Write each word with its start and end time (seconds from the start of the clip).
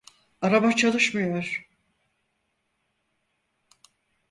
Araba 0.41 0.75
çalışmıyor. 0.75 1.69